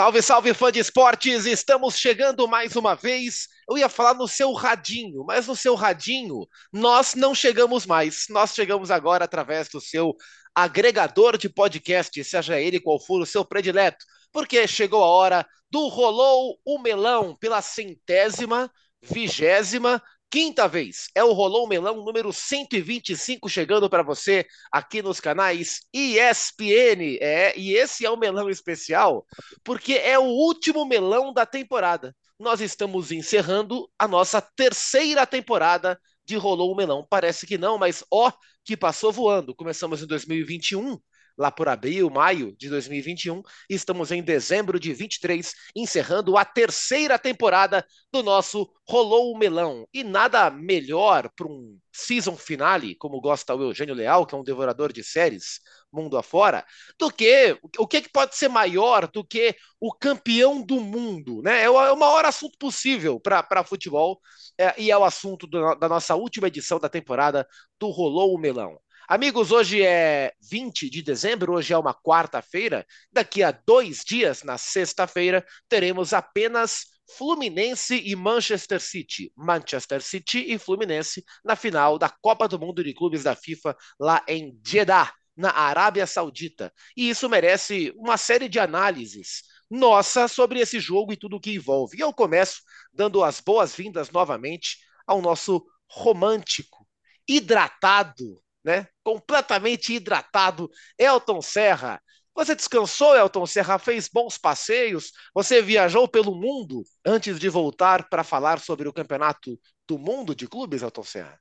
[0.00, 1.44] Salve, salve, fã de esportes!
[1.44, 3.48] Estamos chegando mais uma vez.
[3.68, 8.24] Eu ia falar no seu radinho, mas no seu radinho nós não chegamos mais.
[8.30, 10.16] Nós chegamos agora através do seu
[10.54, 14.02] agregador de podcast, seja ele qual for o seu predileto,
[14.32, 18.72] porque chegou a hora do Rolou o Melão pela centésima,
[19.02, 21.08] vigésima quinta vez.
[21.14, 27.18] É o Rolou Melão número 125 chegando para você aqui nos canais ESPN.
[27.20, 29.26] É, e esse é o melão especial
[29.64, 32.14] porque é o último melão da temporada.
[32.38, 37.06] Nós estamos encerrando a nossa terceira temporada de Rolou o Melão.
[37.08, 38.32] Parece que não, mas ó,
[38.64, 39.54] que passou voando.
[39.54, 40.98] Começamos em 2021
[41.40, 43.40] lá por abril, maio de 2021.
[43.68, 49.88] E estamos em dezembro de 23, encerrando a terceira temporada do nosso Rolou o Melão.
[49.94, 54.44] E nada melhor para um season finale, como gosta o Eugênio Leal, que é um
[54.44, 56.64] devorador de séries mundo afora,
[56.98, 61.62] do que o que, que pode ser maior do que o campeão do mundo, né?
[61.62, 64.20] É o, é maior assunto possível para futebol
[64.58, 67.48] é, e é o assunto do, da nossa última edição da temporada
[67.78, 68.78] do Rolou o Melão.
[69.10, 72.86] Amigos, hoje é 20 de dezembro, hoje é uma quarta-feira.
[73.10, 76.84] Daqui a dois dias, na sexta-feira, teremos apenas
[77.18, 79.32] Fluminense e Manchester City.
[79.36, 84.24] Manchester City e Fluminense na final da Copa do Mundo de Clubes da FIFA lá
[84.28, 86.72] em Jeddah, na Arábia Saudita.
[86.96, 91.52] E isso merece uma série de análises nossa sobre esse jogo e tudo o que
[91.52, 91.98] envolve.
[91.98, 92.60] E eu começo
[92.94, 96.86] dando as boas-vindas novamente ao nosso romântico,
[97.28, 98.86] hidratado, né?
[99.02, 100.70] Completamente hidratado.
[100.98, 102.00] Elton Serra.
[102.34, 103.78] Você descansou, Elton Serra?
[103.78, 105.12] Fez bons passeios?
[105.34, 110.46] Você viajou pelo mundo antes de voltar para falar sobre o campeonato do mundo de
[110.46, 111.38] clubes, Elton Serra?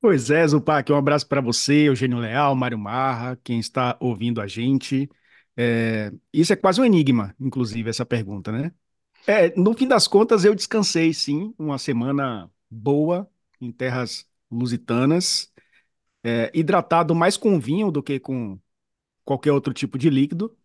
[0.00, 4.46] Pois é, Zupac, um abraço para você, Eugênio Leal, Mário Marra, quem está ouvindo a
[4.46, 5.08] gente.
[5.56, 8.70] É, isso é quase um enigma, inclusive, essa pergunta, né?
[9.26, 13.26] É, no fim das contas, eu descansei, sim, uma semana boa
[13.60, 15.50] em terras lusitanas,
[16.24, 18.58] é, hidratado mais com vinho do que com
[19.24, 20.56] qualquer outro tipo de líquido,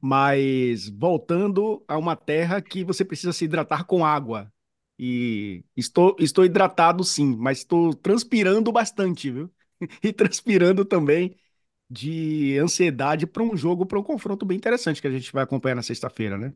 [0.00, 4.52] mas voltando a uma terra que você precisa se hidratar com água.
[4.98, 9.50] E estou, estou hidratado sim, mas estou transpirando bastante, viu?
[10.02, 11.36] E transpirando também
[11.90, 15.74] de ansiedade para um jogo, para um confronto bem interessante que a gente vai acompanhar
[15.76, 16.52] na sexta-feira, né?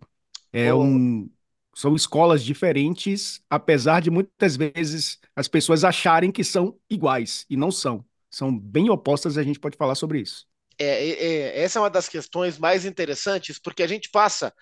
[0.53, 1.31] É um,
[1.75, 7.71] são escolas diferentes, apesar de muitas vezes as pessoas acharem que são iguais e não
[7.71, 10.47] são são bem opostas e a gente pode falar sobre isso.
[10.79, 14.53] É, é, é, essa é uma das questões mais interessantes, porque a gente passa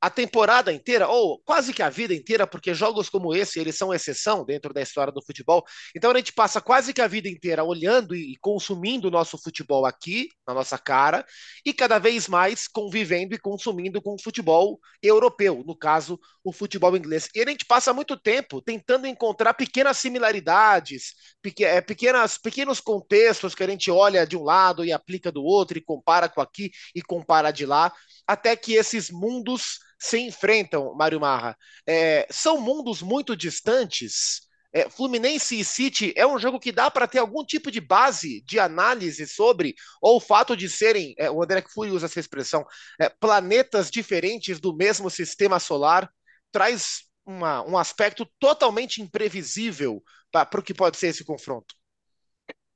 [0.00, 3.92] a temporada inteira, ou quase que a vida inteira, porque jogos como esse, eles são
[3.92, 5.64] exceção dentro da história do futebol.
[5.94, 9.84] Então a gente passa quase que a vida inteira olhando e consumindo o nosso futebol
[9.84, 11.26] aqui, na nossa cara,
[11.64, 16.96] e cada vez mais convivendo e consumindo com o futebol europeu, no caso, o futebol
[16.96, 17.28] inglês.
[17.34, 21.14] E a gente passa muito tempo tentando encontrar pequenas similaridades,
[21.60, 25.76] é, pequenas, pequenos contextos que a gente olha de um lado e aplica do outro,
[25.76, 27.92] e compara com aqui e compara de lá,
[28.26, 31.56] até que esses mundos se enfrentam, Mário Marra.
[31.86, 34.46] É, são mundos muito distantes.
[34.72, 38.42] É, Fluminense e City é um jogo que dá para ter algum tipo de base
[38.42, 42.64] de análise sobre, ou o fato de serem, é, o André Fury usa essa expressão,
[43.00, 46.10] é, planetas diferentes do mesmo sistema solar,
[46.52, 51.74] traz uma, um aspecto totalmente imprevisível para o que pode ser esse confronto.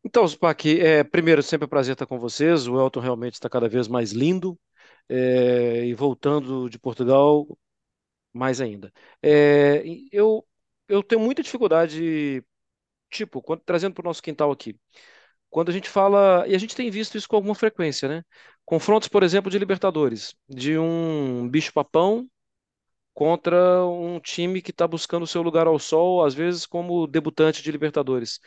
[0.04, 2.66] Então, Spac, é, primeiro, sempre é um prazer estar com vocês.
[2.66, 4.58] O Elton realmente está cada vez mais lindo
[5.08, 7.46] é, e voltando de Portugal,
[8.32, 8.92] mais ainda.
[9.22, 9.82] É,
[10.12, 10.46] eu,
[10.88, 12.44] eu tenho muita dificuldade,
[13.10, 14.78] tipo, quando, trazendo para o nosso quintal aqui,
[15.50, 18.24] quando a gente fala, e a gente tem visto isso com alguma frequência, né?
[18.64, 22.28] Confrontos, por exemplo, de Libertadores, de um bicho-papão
[23.14, 27.62] contra um time que está buscando o seu lugar ao sol, às vezes como debutante
[27.62, 28.40] de Libertadores.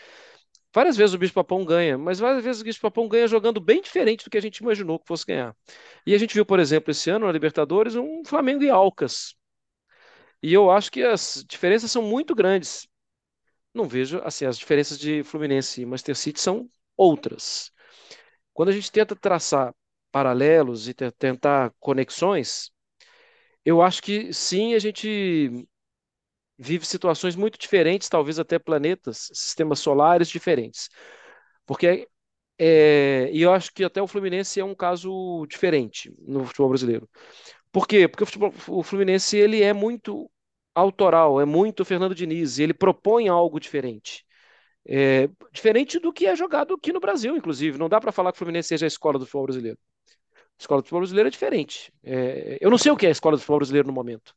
[0.75, 4.29] Várias vezes o Bicho-Papão ganha, mas várias vezes o Bicho-Papão ganha jogando bem diferente do
[4.29, 5.55] que a gente imaginou que fosse ganhar.
[6.05, 9.35] E a gente viu, por exemplo, esse ano na Libertadores, um Flamengo e Alcas.
[10.43, 12.89] E eu acho que as diferenças são muito grandes.
[13.73, 17.71] Não vejo, assim, as diferenças de Fluminense e Manchester City são outras.
[18.53, 19.73] Quando a gente tenta traçar
[20.11, 22.69] paralelos e tentar conexões,
[23.65, 25.67] eu acho que sim, a gente
[26.57, 30.89] vive situações muito diferentes, talvez até planetas, sistemas solares diferentes.
[31.65, 32.07] Porque
[32.57, 37.09] é, e eu acho que até o Fluminense é um caso diferente no futebol brasileiro.
[37.71, 38.07] Por quê?
[38.07, 40.31] Porque o, futebol, o Fluminense ele é muito
[40.73, 44.25] autoral, é muito Fernando Diniz, ele propõe algo diferente.
[44.87, 47.77] É, diferente do que é jogado aqui no Brasil, inclusive.
[47.77, 49.79] Não dá para falar que o Fluminense seja a escola do futebol brasileiro.
[50.37, 51.91] A escola do futebol brasileiro é diferente.
[52.03, 54.33] É, eu não sei o que é a escola do futebol brasileiro no momento.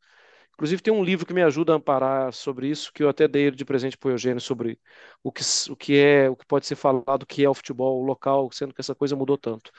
[0.58, 3.48] Inclusive, tem um livro que me ajuda a amparar sobre isso, que eu até dei
[3.48, 4.80] de presente para o Eugênio, sobre
[5.22, 8.02] o que, o que é, o que pode ser falado, o que é o futebol
[8.02, 9.70] local, sendo que essa coisa mudou tanto.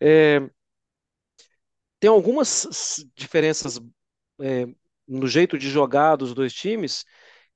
[0.00, 0.40] É,
[2.00, 3.78] tem algumas diferenças
[4.40, 4.66] é,
[5.06, 7.04] no jeito de jogar dos dois times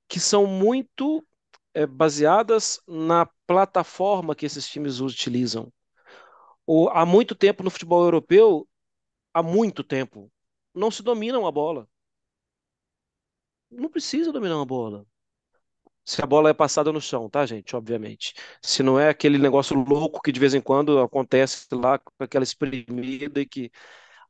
[0.08, 1.26] que são muito
[1.75, 5.73] é, baseadas na plataforma que esses times utilizam.
[6.67, 8.69] O, há muito tempo no futebol europeu,
[9.34, 10.31] há muito tempo,
[10.75, 11.88] não se dominam a bola
[13.76, 15.06] não precisa dominar uma bola.
[16.05, 17.75] Se a bola é passada no chão, tá, gente?
[17.75, 18.34] Obviamente.
[18.62, 22.44] Se não é aquele negócio louco que de vez em quando acontece lá com aquela
[22.44, 23.70] espremida e que.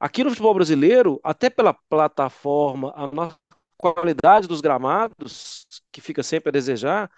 [0.00, 3.37] Aqui no futebol brasileiro, até pela plataforma, a
[3.76, 7.10] qualidade dos gramados, que fica sempre a desejar,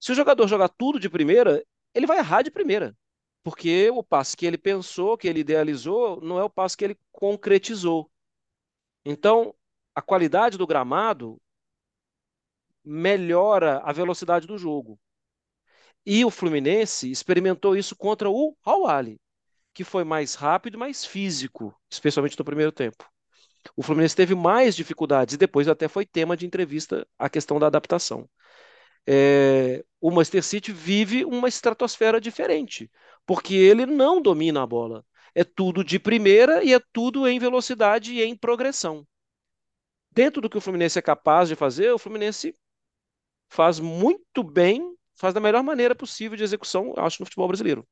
[0.00, 1.62] se o jogador jogar tudo de primeira,
[1.94, 2.96] ele vai errar de primeira.
[3.42, 6.98] Porque o passe que ele pensou, que ele idealizou, não é o passe que ele
[7.12, 8.10] concretizou.
[9.04, 9.54] Então,
[9.94, 11.40] a qualidade do gramado
[12.88, 14.98] melhora a velocidade do jogo.
[16.06, 18.84] E o Fluminense experimentou isso contra o Al
[19.74, 23.04] que foi mais rápido mais físico, especialmente no primeiro tempo.
[23.76, 27.66] O Fluminense teve mais dificuldades e depois até foi tema de entrevista a questão da
[27.66, 28.28] adaptação.
[29.06, 32.90] É, o Manchester City vive uma estratosfera diferente,
[33.26, 35.04] porque ele não domina a bola.
[35.34, 39.06] É tudo de primeira e é tudo em velocidade e em progressão
[40.18, 42.52] dentro do que o Fluminense é capaz de fazer, o Fluminense
[43.48, 47.86] faz muito bem, faz da melhor maneira possível de execução, acho, no futebol brasileiro.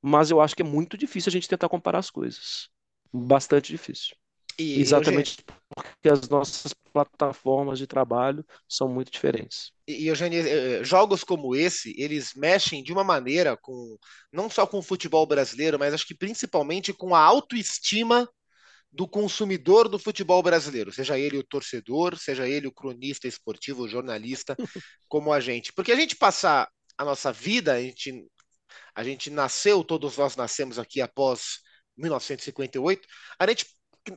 [0.00, 2.68] Mas eu acho que é muito difícil a gente tentar comparar as coisas.
[3.12, 4.16] Bastante difícil.
[4.58, 5.38] E, Exatamente
[5.74, 9.72] porque as nossas plataformas de trabalho são muito diferentes.
[9.86, 13.96] E, Eugênio, eh, jogos como esse, eles mexem de uma maneira com
[14.32, 18.28] não só com o futebol brasileiro, mas acho que principalmente com a autoestima
[18.90, 23.88] do consumidor do futebol brasileiro, seja ele o torcedor, seja ele o cronista esportivo, o
[23.88, 24.56] jornalista,
[25.08, 25.72] como a gente.
[25.72, 28.26] Porque a gente passar a nossa vida, a gente,
[28.94, 31.60] a gente nasceu, todos nós nascemos aqui após
[31.96, 33.06] 1958,
[33.38, 33.66] a gente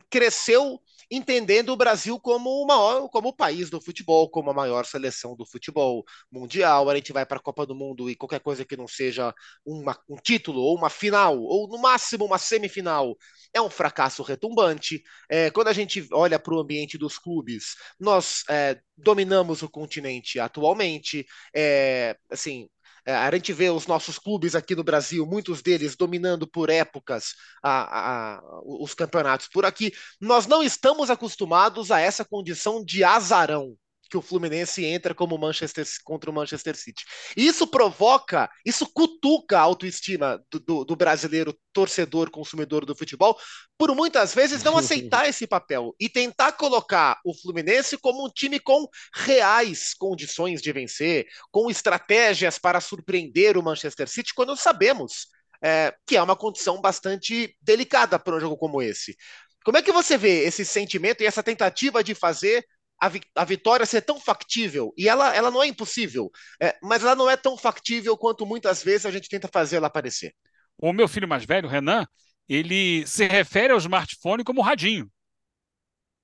[0.09, 0.79] cresceu
[1.09, 5.35] entendendo o Brasil como o maior, como o país do futebol, como a maior seleção
[5.35, 6.89] do futebol mundial.
[6.89, 9.33] A gente vai para a Copa do Mundo e qualquer coisa que não seja
[9.65, 13.17] uma, um título ou uma final ou no máximo uma semifinal
[13.53, 15.03] é um fracasso retumbante.
[15.29, 20.39] É, quando a gente olha para o ambiente dos clubes, nós é, dominamos o continente
[20.39, 21.25] atualmente.
[21.53, 22.69] É, assim,
[23.05, 27.33] a gente vê os nossos clubes aqui no Brasil, muitos deles dominando por épocas
[27.63, 29.91] a, a, os campeonatos por aqui.
[30.19, 33.75] Nós não estamos acostumados a essa condição de azarão
[34.11, 37.05] que o Fluminense entra como Manchester contra o Manchester City.
[37.35, 43.39] Isso provoca, isso cutuca a autoestima do, do, do, brasileiro torcedor, consumidor do futebol,
[43.77, 48.59] por muitas vezes não aceitar esse papel e tentar colocar o Fluminense como um time
[48.59, 48.85] com
[49.15, 55.27] reais condições de vencer, com estratégias para surpreender o Manchester City, quando sabemos
[55.63, 59.15] é, que é uma condição bastante delicada para um jogo como esse.
[59.63, 62.65] Como é que você vê esse sentimento e essa tentativa de fazer
[63.01, 66.29] a, vi a vitória ser tão factível, e ela, ela não é impossível,
[66.61, 69.87] é, mas ela não é tão factível quanto muitas vezes a gente tenta fazer ela
[69.87, 70.35] aparecer.
[70.77, 72.05] O meu filho mais velho, Renan,
[72.47, 75.11] ele se refere ao smartphone como radinho.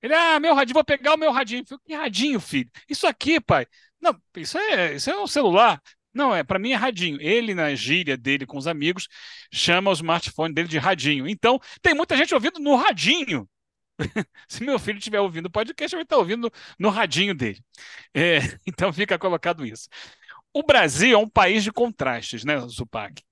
[0.00, 1.64] Ele, ah, meu radinho, vou pegar o meu radinho.
[1.68, 2.70] Eu, que radinho, filho?
[2.88, 3.66] Isso aqui, pai.
[4.00, 5.82] Não, isso é, isso é um celular.
[6.14, 7.20] Não, é para mim é radinho.
[7.20, 9.08] Ele, na gíria dele com os amigos,
[9.52, 11.26] chama o smartphone dele de radinho.
[11.28, 13.48] Então, tem muita gente ouvindo no radinho.
[14.48, 17.60] Se meu filho estiver ouvindo o podcast, ele vai estar ouvindo no radinho dele.
[18.14, 19.88] É, então fica colocado isso.
[20.52, 23.22] O Brasil é um país de contrastes, né, Zupac?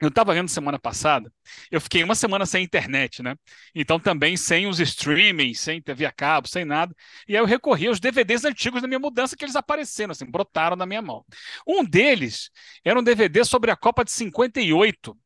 [0.00, 1.32] Eu estava vendo semana passada,
[1.72, 3.34] eu fiquei uma semana sem internet, né?
[3.74, 6.94] Então também sem os streamings, sem TV a cabo, sem nada.
[7.26, 10.76] E aí eu recorri aos DVDs antigos da minha mudança que eles apareceram, assim, brotaram
[10.76, 11.24] na minha mão.
[11.66, 12.48] Um deles
[12.84, 15.18] era um DVD sobre a Copa de 58,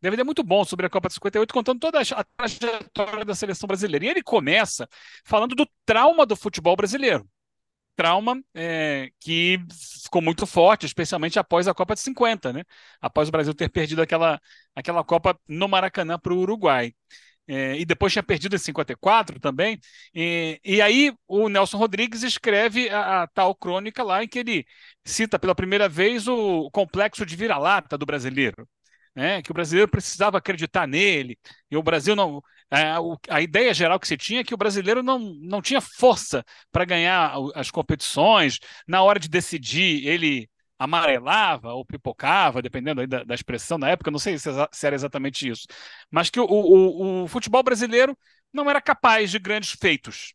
[0.00, 4.04] DVD muito bom sobre a Copa de 58, contando toda a trajetória da seleção brasileira.
[4.04, 4.88] E ele começa
[5.24, 7.28] falando do trauma do futebol brasileiro.
[7.96, 9.58] Trauma é, que
[10.04, 12.62] ficou muito forte, especialmente após a Copa de 50, né?
[13.00, 14.40] Após o Brasil ter perdido aquela,
[14.74, 16.94] aquela Copa no Maracanã para o Uruguai.
[17.48, 19.80] É, e depois tinha perdido em 54 também.
[20.14, 24.66] E, e aí o Nelson Rodrigues escreve a, a, tal crônica lá em que ele
[25.04, 28.68] cita pela primeira vez o complexo de vira-lata do brasileiro
[29.18, 31.36] né, que o brasileiro precisava acreditar nele,
[31.68, 32.40] e o Brasil não.
[32.70, 32.94] A, é,
[33.30, 36.84] a ideia geral que se tinha é que o brasileiro não, não tinha força para
[36.84, 40.48] ganhar as competições, na hora de decidir, ele
[40.78, 45.48] amarelava ou pipocava, dependendo da, da, expressão na época, não sei se, se, era exatamente
[45.48, 45.66] isso,
[46.08, 48.16] mas que o, o, o, futebol brasileiro
[48.52, 50.32] não era capaz de grandes feitos.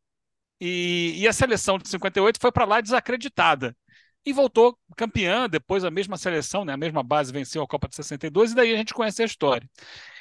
[0.60, 3.76] E, e a seleção de 58 foi para lá desacreditada.
[4.26, 7.96] E voltou campeã, depois a mesma seleção, né, a mesma base venceu a Copa de
[7.96, 9.70] 62, e daí a gente conhece a história.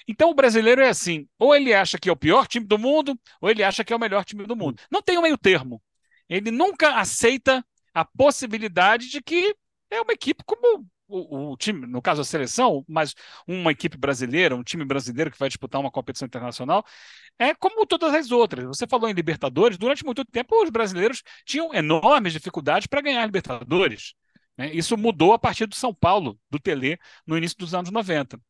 [0.08, 3.18] Então o brasileiro é assim: ou ele acha que é o pior time do mundo,
[3.40, 4.80] ou ele acha que é o melhor time do mundo.
[4.90, 5.80] Não tem o um meio termo.
[6.28, 9.54] Ele nunca aceita a possibilidade de que
[9.90, 13.14] é uma equipe como o, o, time, no caso a seleção, mas
[13.46, 16.84] uma equipe brasileira, um time brasileiro que vai disputar uma competição internacional,
[17.38, 18.64] é como todas as outras.
[18.66, 24.14] Você falou em Libertadores, durante muito tempo os brasileiros tinham enormes dificuldades para ganhar Libertadores.
[24.56, 24.72] Né?
[24.72, 28.40] Isso mudou a partir do São Paulo, do Tele, no início dos anos 90.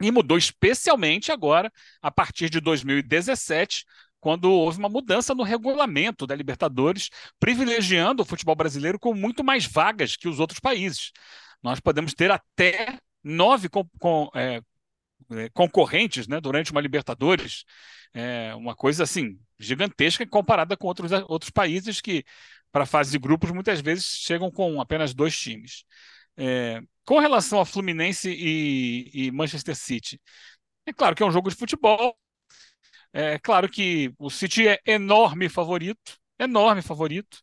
[0.00, 3.84] E mudou especialmente agora, a partir de 2017,
[4.22, 9.66] quando houve uma mudança no regulamento da Libertadores, privilegiando o futebol brasileiro com muito mais
[9.66, 11.10] vagas que os outros países.
[11.62, 14.60] Nós podemos ter até nove com, com, é,
[15.30, 17.64] é, concorrentes né, durante uma Libertadores,
[18.14, 22.24] é uma coisa assim gigantesca comparada com outros, outros países que,
[22.70, 25.84] para a fase de grupos, muitas vezes chegam com apenas dois times.
[26.36, 30.20] É, com relação a Fluminense e, e Manchester City,
[30.86, 32.16] é claro que é um jogo de futebol,
[33.12, 37.40] é claro que o City é enorme favorito, enorme favorito,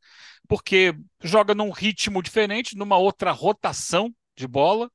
[0.47, 4.91] porque joga num ritmo diferente, numa outra rotação de bola.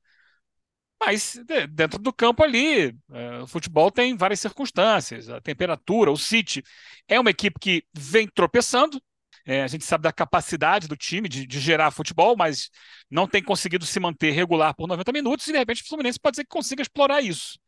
[0.99, 1.37] Mas
[1.69, 6.63] dentro do campo ali, é, o futebol tem várias circunstâncias, a temperatura, o City
[7.07, 9.01] é uma equipe que vem tropeçando.
[9.45, 12.71] É, a gente sabe da capacidade do time de, de, gerar futebol, mas
[13.11, 16.37] não tem conseguido se manter regular por 90 minutos, e de repente o Fluminense pode
[16.37, 17.59] ser que consiga explorar isso.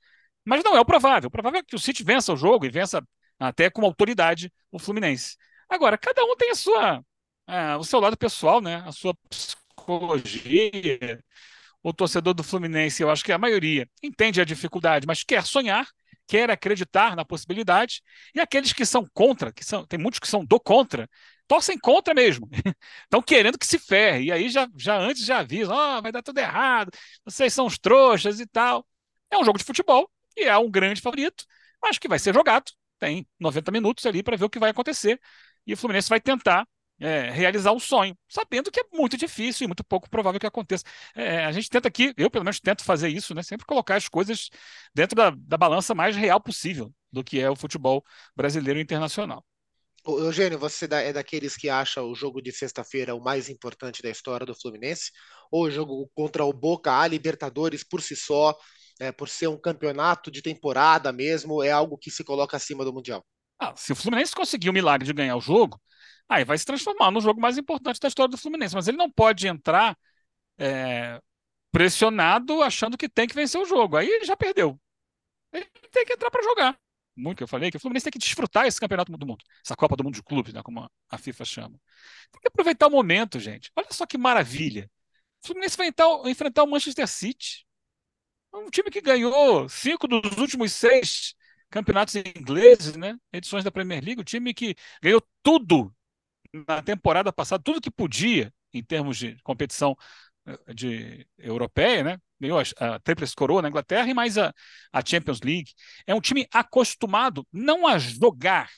[0.43, 1.27] Mas não é o provável.
[1.27, 3.03] O provável é que o City vença o jogo e vença
[3.39, 5.35] até com autoridade o Fluminense.
[5.69, 7.03] Agora, cada um tem a sua,
[7.79, 8.77] o seu lado pessoal, né?
[8.85, 11.23] A sua psicologia.
[11.83, 15.87] O torcedor do Fluminense, eu acho que a maioria entende a dificuldade, mas quer sonhar,
[16.27, 18.01] quer acreditar na possibilidade.
[18.35, 21.09] E aqueles que são contra, que são, tem muitos que são do contra,
[21.47, 22.49] torcem contra mesmo.
[23.03, 24.25] Estão querendo que se ferre.
[24.25, 26.91] E aí já, já antes já avisam, oh, vai dar tudo errado,
[27.25, 28.85] vocês são os trouxas e tal.
[29.31, 31.45] É um jogo de futebol, e é um grande favorito,
[31.81, 32.71] mas que vai ser jogado.
[32.99, 35.19] Tem 90 minutos ali para ver o que vai acontecer.
[35.67, 36.65] E o Fluminense vai tentar
[36.99, 40.83] é, realizar o sonho, sabendo que é muito difícil e muito pouco provável que aconteça.
[41.15, 43.43] É, a gente tenta aqui, eu pelo menos tento fazer isso, né?
[43.43, 44.49] Sempre colocar as coisas
[44.95, 48.03] dentro da, da balança mais real possível do que é o futebol
[48.35, 49.45] brasileiro e internacional.
[50.07, 54.45] Eugênio, você é daqueles que acha o jogo de sexta-feira o mais importante da história
[54.45, 55.11] do Fluminense?
[55.51, 58.55] Ou o jogo contra o Boca, a Libertadores por si só,
[59.01, 62.93] é, por ser um campeonato de temporada mesmo, é algo que se coloca acima do
[62.93, 63.25] Mundial.
[63.59, 65.81] Ah, se o Fluminense conseguir o milagre de ganhar o jogo,
[66.29, 68.75] aí vai se transformar no jogo mais importante da história do Fluminense.
[68.75, 69.97] Mas ele não pode entrar
[70.57, 71.21] é,
[71.71, 73.97] pressionado achando que tem que vencer o jogo.
[73.97, 74.79] Aí ele já perdeu.
[75.53, 76.77] Ele tem que entrar para jogar.
[77.15, 79.75] Muito que eu falei, que o Fluminense tem que desfrutar esse campeonato do mundo, essa
[79.75, 81.81] Copa do Mundo de Clubes, né, como a FIFA chama.
[82.31, 83.71] Tem que aproveitar o momento, gente.
[83.75, 84.89] Olha só que maravilha.
[85.43, 85.91] O Fluminense vai
[86.29, 87.65] enfrentar o Manchester City.
[88.53, 91.35] Um time que ganhou cinco dos últimos seis
[91.69, 93.17] campeonatos ingleses, né?
[93.31, 95.93] Edições da Premier League, o time que ganhou tudo
[96.67, 99.95] na temporada passada, tudo que podia em termos de competição
[100.45, 102.17] eh, de europeia, né?
[102.39, 104.53] Ganhou a, a Tríplice Coroa na Inglaterra e mais a,
[104.91, 105.73] a Champions League.
[106.05, 108.69] É um time acostumado não a jogar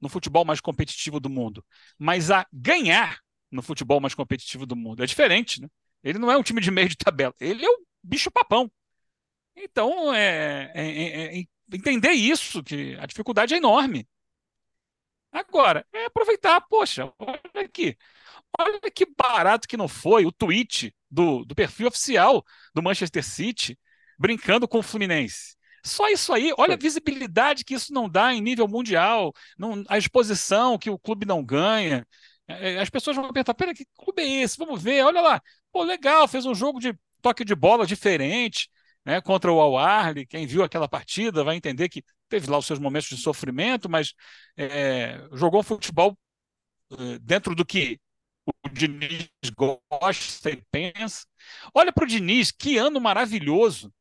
[0.00, 1.64] no futebol mais competitivo do mundo,
[1.98, 3.18] mas a ganhar
[3.50, 5.02] no futebol mais competitivo do mundo.
[5.02, 5.68] É diferente, né?
[6.02, 8.70] Ele não é um time de meio de tabela, ele é o bicho papão.
[9.56, 14.06] Então, é, é, é, é, entender isso, que a dificuldade é enorme.
[15.32, 17.96] Agora, é aproveitar, poxa, olha aqui.
[18.58, 23.78] Olha que barato que não foi o tweet do, do perfil oficial do Manchester City
[24.18, 25.56] brincando com o Fluminense.
[25.84, 29.98] Só isso aí, olha a visibilidade que isso não dá em nível mundial, não, a
[29.98, 32.06] exposição que o clube não ganha.
[32.48, 34.56] É, as pessoas vão perguntar: pera, que clube é esse?
[34.56, 35.42] Vamos ver, olha lá.
[35.72, 38.68] Pô, legal, fez um jogo de toque de bola diferente
[39.04, 40.26] né, contra o Al-Ahly.
[40.26, 44.14] Quem viu aquela partida vai entender que teve lá os seus momentos de sofrimento, mas
[44.56, 46.16] é, jogou futebol
[46.92, 48.00] é, dentro do que
[48.46, 51.26] o Diniz gosta e pensa.
[51.74, 53.92] Olha para o Diniz, que ano maravilhoso!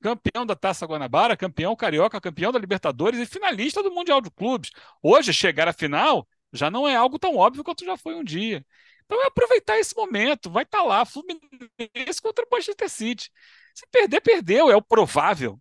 [0.00, 4.70] Campeão da Taça Guanabara, campeão carioca, campeão da Libertadores e finalista do Mundial de Clubes.
[5.02, 8.64] Hoje, chegar à final já não é algo tão óbvio quanto já foi um dia.
[9.04, 13.30] Então é aproveitar esse momento, vai estar tá lá, Fluminense contra o Manchester City.
[13.78, 15.56] Se perder, perdeu, é o provável.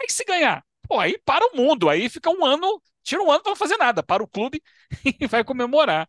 [0.00, 3.42] Aí se ganhar, pô, aí para o mundo, aí fica um ano, tira um ano
[3.42, 4.62] para não fazer nada, para o clube
[5.20, 6.08] e vai comemorar.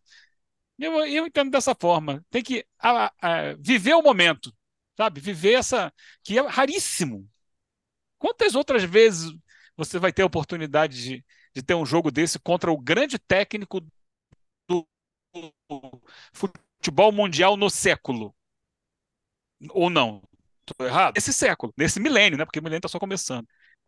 [0.78, 2.24] Eu, eu entendo dessa forma.
[2.30, 4.54] Tem que a, a, viver o momento,
[4.96, 5.20] sabe?
[5.20, 5.92] Viver essa.
[6.22, 7.28] que é raríssimo.
[8.16, 9.32] Quantas outras vezes
[9.76, 13.80] você vai ter a oportunidade de, de ter um jogo desse contra o grande técnico
[14.68, 14.86] do
[16.32, 18.32] futebol mundial no século?
[19.70, 20.22] Ou não?
[20.72, 21.16] Estou errado?
[21.16, 22.44] Esse século, nesse milênio, né?
[22.44, 23.46] Porque o milênio está só começando.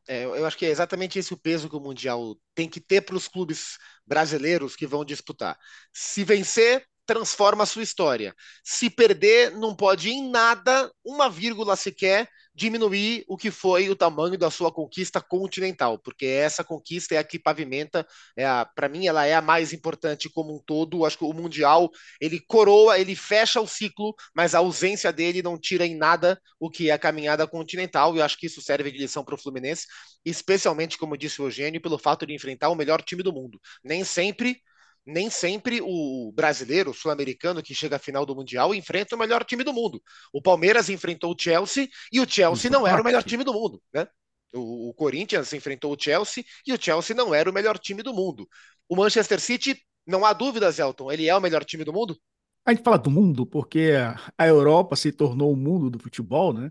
[0.09, 3.03] É, eu acho que é exatamente esse o peso que o Mundial tem que ter
[3.03, 5.57] para os clubes brasileiros que vão disputar.
[5.93, 8.35] Se vencer, transforma a sua história.
[8.65, 14.37] Se perder, não pode em nada, uma vírgula sequer, diminuir o que foi o tamanho
[14.37, 18.07] da sua conquista continental, porque essa conquista é a que pavimenta,
[18.37, 18.45] é
[18.75, 21.05] para mim ela é a mais importante como um todo.
[21.05, 21.91] Acho que o mundial
[22.21, 26.71] ele coroa, ele fecha o ciclo, mas a ausência dele não tira em nada o
[26.71, 28.15] que é a caminhada continental.
[28.15, 29.87] E eu acho que isso serve de lição para o Fluminense,
[30.25, 33.59] especialmente como disse o Eugênio, pelo fato de enfrentar o melhor time do mundo.
[33.83, 34.61] Nem sempre
[35.05, 39.45] nem sempre o brasileiro, o sul-americano que chega à final do Mundial enfrenta o melhor
[39.45, 40.03] time do mundo.
[40.33, 43.83] O Palmeiras enfrentou o Chelsea e o Chelsea não era o melhor time do mundo,
[43.93, 44.07] né?
[44.55, 48.15] O, o Corinthians enfrentou o Chelsea e o Chelsea não era o melhor time do
[48.15, 48.49] mundo.
[48.89, 52.17] O Manchester City, não há dúvidas, Elton, ele é o melhor time do mundo?
[52.65, 53.93] A gente fala do mundo porque
[54.39, 56.71] a Europa se tornou o mundo do futebol, né?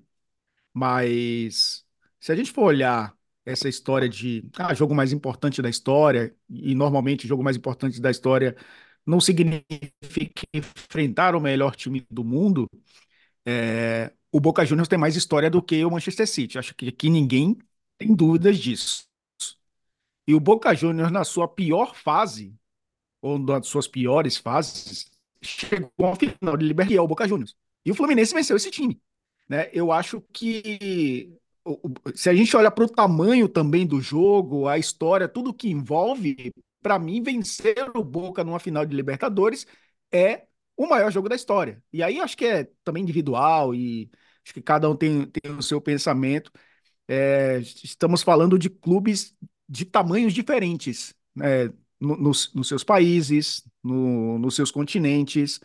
[0.74, 1.86] Mas
[2.20, 6.76] se a gente for olhar essa história de ah, jogo mais importante da história, e
[6.76, 8.56] normalmente jogo mais importante da história
[9.06, 12.70] não significa enfrentar o melhor time do mundo,
[13.46, 16.58] é, o Boca Juniors tem mais história do que o Manchester City.
[16.58, 17.58] Acho que aqui ninguém
[17.98, 19.06] tem dúvidas disso.
[20.28, 22.56] E o Boca Juniors, na sua pior fase,
[23.22, 27.56] ou nas suas piores fases, chegou ao final de Libertadores, é o Boca Juniors.
[27.86, 29.02] E o Fluminense venceu esse time.
[29.50, 29.70] Né?
[29.74, 31.38] Eu acho que
[32.16, 36.54] se a gente olha para o tamanho também do jogo, a história, tudo que envolve,
[36.82, 39.68] para mim, vencer o Boca numa final de Libertadores
[40.12, 41.82] é o maior jogo da história.
[41.94, 44.10] E aí acho que é também individual e
[44.44, 46.52] acho que cada um tem, tem o seu pensamento.
[47.08, 49.36] É, estamos falando de clubes
[49.68, 51.70] de tamanhos diferentes, né?
[52.00, 55.60] nos, nos seus países, no, nos seus continentes.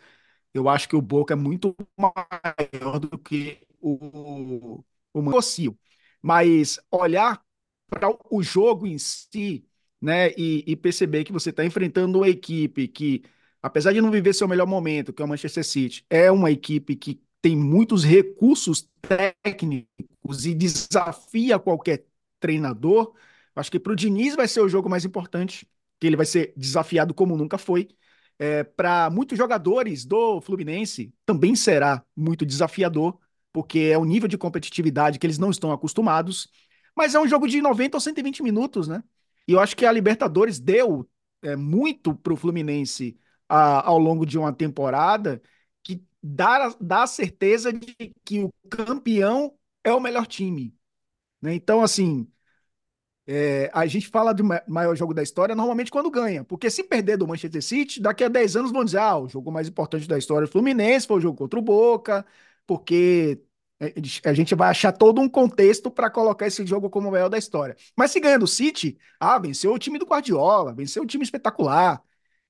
[0.53, 5.77] Eu acho que o Boca é muito maior do que o, o Mancocio.
[6.21, 7.41] Mas olhar
[7.89, 9.65] para o jogo em si,
[10.01, 13.23] né, e, e perceber que você está enfrentando uma equipe que,
[13.61, 16.95] apesar de não viver seu melhor momento, que é o Manchester City, é uma equipe
[16.95, 22.05] que tem muitos recursos técnicos e desafia qualquer
[22.39, 23.13] treinador.
[23.55, 25.67] Acho que para o Diniz vai ser o jogo mais importante,
[25.99, 27.87] que ele vai ser desafiado como nunca foi.
[28.39, 33.17] É, para muitos jogadores do Fluminense também será muito desafiador
[33.57, 36.47] porque é um nível de competitividade que eles não estão acostumados.
[36.95, 39.03] Mas é um jogo de 90 ou 120 minutos, né?
[39.47, 41.09] E eu acho que a Libertadores deu
[41.41, 43.17] é, muito para o Fluminense
[43.49, 45.41] a, ao longo de uma temporada
[45.81, 50.75] que dá, dá a certeza de que o campeão é o melhor time.
[51.41, 51.55] Né?
[51.55, 52.31] Então, assim,
[53.25, 57.17] é, a gente fala do maior jogo da história normalmente quando ganha, porque se perder
[57.17, 60.15] do Manchester City, daqui a 10 anos vão dizer: ah, o jogo mais importante da
[60.15, 62.23] história do Fluminense foi o jogo contra o Boca,
[62.67, 63.41] porque
[64.23, 67.37] a gente vai achar todo um contexto para colocar esse jogo como o maior da
[67.37, 67.75] história.
[67.95, 72.01] Mas se ganha do City, ah, venceu o time do Guardiola, venceu o time espetacular.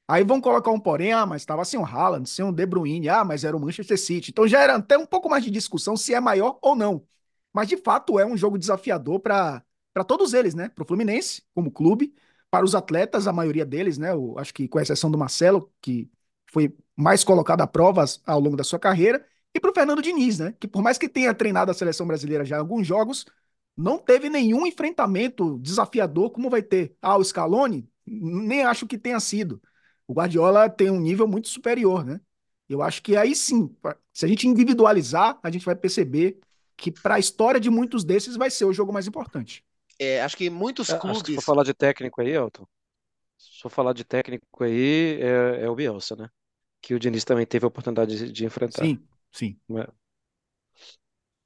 [0.08, 3.10] Aí vão colocar um porém, ah, mas estava sem o Haaland, sem o De Bruyne,
[3.10, 4.32] ah, mas era o Manchester City.
[4.32, 7.06] Então já era até um pouco mais de discussão se é maior ou não.
[7.54, 9.64] Mas de fato é um jogo desafiador para
[10.08, 10.70] todos eles, né?
[10.70, 12.14] Para o Fluminense, como clube,
[12.50, 14.12] para os atletas, a maioria deles, né?
[14.12, 16.10] Eu acho que com exceção do Marcelo, que
[16.52, 19.26] foi mais colocado a provas ao longo da sua carreira,
[19.58, 20.54] e para o Fernando Diniz, né?
[20.60, 23.26] Que por mais que tenha treinado a seleção brasileira já em alguns jogos,
[23.76, 26.96] não teve nenhum enfrentamento desafiador como vai ter.
[27.02, 29.62] Ah, o Scaloni, nem acho que tenha sido.
[30.08, 32.22] O Guardiola tem um nível muito superior, né?
[32.70, 33.76] Eu acho que aí sim,
[34.14, 36.40] se a gente individualizar, a gente vai perceber
[36.76, 39.66] que para a história de muitos desses vai ser o jogo mais importante.
[39.98, 41.24] É, acho que muitos é, clubes.
[41.26, 42.68] Se for falar de técnico aí, Elton,
[43.38, 46.30] se for falar de técnico aí, é, é o Bielsa, né?
[46.80, 48.84] Que o Diniz também teve a oportunidade de, de enfrentar.
[48.84, 49.02] Sim,
[49.38, 49.60] Sim.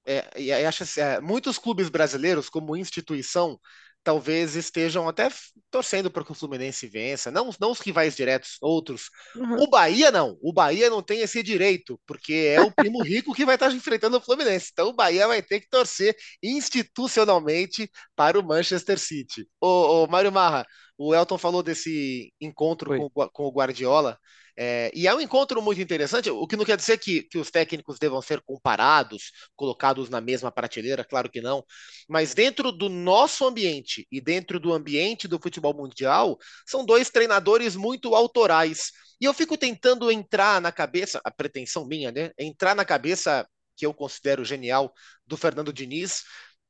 [0.06, 3.60] É, é e acho assim, é, muitos clubes brasileiros, como instituição,
[4.04, 5.30] talvez estejam até
[5.70, 9.10] torcendo para que o Fluminense vença, não, não os rivais diretos, outros.
[9.36, 9.64] Uhum.
[9.64, 13.46] O Bahia não, o Bahia não tem esse direito, porque é o primo rico que
[13.46, 14.70] vai estar enfrentando o Fluminense.
[14.72, 19.48] Então o Bahia vai ter que torcer institucionalmente para o Manchester City.
[19.60, 20.66] Ô, ô Mário Marra,
[21.04, 24.20] o Elton falou desse encontro com, com, o Guardiola.
[24.56, 27.50] É, e é um encontro muito interessante, o que não quer dizer que, que os
[27.50, 31.64] técnicos devam ser comparados, colocados na mesma prateleira, claro que não,
[32.08, 36.38] mas dentro do nosso ambiente, e dentro do ambiente do futebol mundial,
[36.68, 38.92] são dois treinadores muito autorais.
[39.20, 42.32] E eu fico tentando entrar na cabeça, a pretensão minha, né?
[42.38, 44.94] Entrar na cabeça que eu considero genial
[45.26, 46.24] do Fernando Diniz,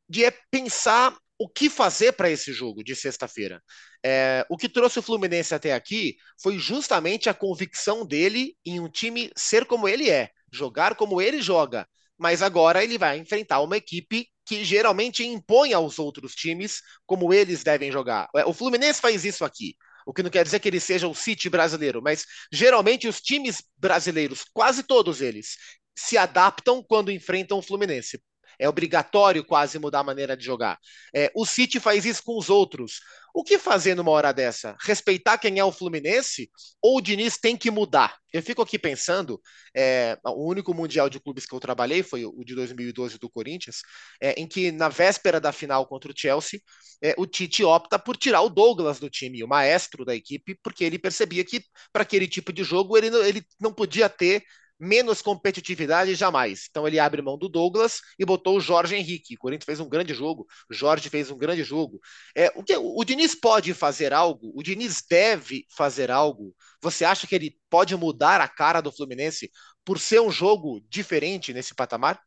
[0.08, 3.64] de é pensar o que fazer para esse jogo de sexta-feira.
[4.06, 8.88] É, o que trouxe o Fluminense até aqui foi justamente a convicção dele em um
[8.88, 11.88] time ser como ele é, jogar como ele joga.
[12.16, 17.64] Mas agora ele vai enfrentar uma equipe que geralmente impõe aos outros times como eles
[17.64, 18.30] devem jogar.
[18.36, 19.76] É, o Fluminense faz isso aqui.
[20.06, 23.64] O que não quer dizer que ele seja o City brasileiro, mas geralmente os times
[23.76, 25.58] brasileiros, quase todos eles,
[25.98, 28.22] se adaptam quando enfrentam o Fluminense.
[28.62, 30.78] É obrigatório quase mudar a maneira de jogar.
[31.16, 33.00] É, o City faz isso com os outros.
[33.34, 34.76] O que fazer numa hora dessa?
[34.82, 36.52] Respeitar quem é o Fluminense?
[36.80, 38.18] Ou o Diniz tem que mudar?
[38.32, 39.42] Eu fico aqui pensando,
[39.76, 43.82] é, o único Mundial de Clubes que eu trabalhei foi o de 2012 do Corinthians,
[44.22, 46.60] é, em que na véspera da final contra o Chelsea,
[47.02, 50.84] é, o Tite opta por tirar o Douglas do time, o maestro da equipe, porque
[50.84, 54.44] ele percebia que para aquele tipo de jogo ele, ele não podia ter
[54.82, 56.66] menos competitividade jamais.
[56.68, 59.36] Então ele abre mão do Douglas e botou o Jorge Henrique.
[59.36, 62.00] O Corinthians fez um grande jogo, o Jorge fez um grande jogo.
[62.36, 64.52] É, o, que, o Diniz pode fazer algo?
[64.56, 66.56] O Diniz deve fazer algo?
[66.82, 69.52] Você acha que ele pode mudar a cara do Fluminense
[69.86, 72.20] por ser um jogo diferente nesse patamar?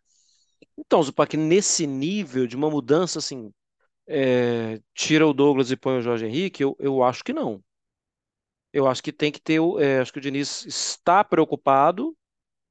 [0.78, 3.52] Então, Zupac, nesse nível de uma mudança assim,
[4.06, 7.60] é, tira o Douglas e põe o Jorge Henrique, eu, eu acho que não.
[8.72, 9.60] Eu acho que tem que ter.
[9.80, 12.16] É, acho que o Diniz está preocupado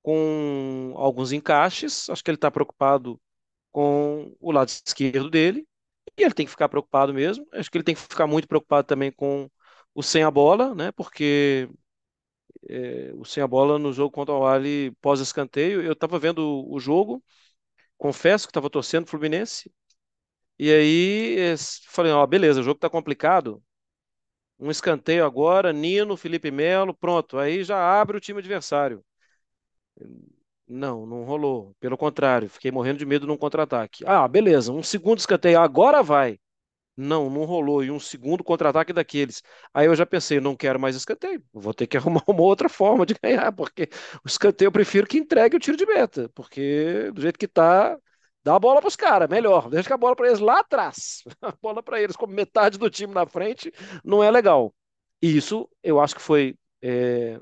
[0.04, 2.10] com alguns encaixes.
[2.12, 3.22] Acho que ele está preocupado
[3.72, 5.68] com o lado esquerdo dele.
[6.18, 7.48] E ele tem que ficar preocupado mesmo.
[7.54, 9.50] Acho que ele tem que ficar muito preocupado também com
[9.96, 10.92] o sem a bola, né?
[10.94, 11.70] Porque
[12.70, 16.80] é, o sem a bola no jogo contra o Ali pós-escanteio, eu estava vendo o
[16.80, 17.24] jogo,
[17.98, 19.72] confesso que estava torcendo o Fluminense.
[20.60, 21.38] E aí
[21.90, 23.64] falei, ó, beleza, o jogo está complicado.
[24.60, 27.38] Um escanteio agora, Nino, Felipe Melo, pronto.
[27.38, 29.04] Aí já abre o time adversário.
[30.68, 31.76] Não, não rolou.
[31.80, 34.04] Pelo contrário, fiquei morrendo de medo num contra-ataque.
[34.08, 36.40] Ah, beleza, um segundo escanteio, agora vai.
[36.96, 37.84] Não, não rolou.
[37.84, 39.42] E um segundo contra-ataque daqueles.
[39.74, 41.44] Aí eu já pensei, não quero mais escanteio.
[41.54, 43.90] Vou ter que arrumar uma outra forma de ganhar, porque
[44.24, 47.98] o escanteio eu prefiro que entregue o tiro de meta, porque do jeito que tá,
[48.44, 49.70] dá a bola para os caras, melhor.
[49.70, 51.24] Deixa a bola para eles lá atrás.
[51.42, 53.72] A bola para eles como metade do time na frente
[54.04, 54.74] não é legal.
[55.22, 57.40] E isso eu acho que foi é,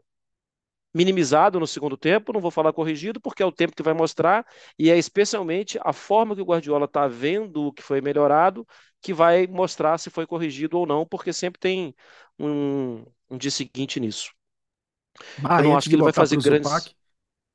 [0.93, 4.45] minimizado no segundo tempo, não vou falar corrigido, porque é o tempo que vai mostrar,
[4.77, 8.67] e é especialmente a forma que o Guardiola está vendo o que foi melhorado,
[9.01, 11.95] que vai mostrar se foi corrigido ou não, porque sempre tem
[12.37, 14.31] um, um dia seguinte nisso.
[15.43, 16.71] Ah, eu não acho que ele vai fazer grandes.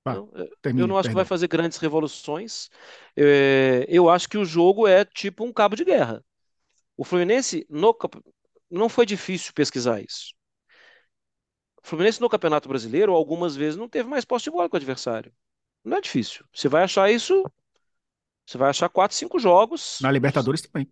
[0.04, 0.28] Ah, não,
[0.62, 1.10] termine, eu não acho perdão.
[1.10, 2.68] que vai fazer grandes revoluções.
[3.16, 6.24] É, eu acho que o jogo é tipo um cabo de guerra.
[6.96, 7.96] O Fluminense no,
[8.70, 10.34] não foi difícil pesquisar isso.
[11.86, 14.76] O Fluminense no Campeonato Brasileiro, algumas vezes, não teve mais posse de bola com o
[14.76, 15.32] adversário.
[15.84, 16.44] Não é difícil.
[16.52, 17.44] Você vai achar isso.
[18.44, 19.98] Você vai achar quatro, cinco jogos.
[20.00, 20.90] Na Libertadores também.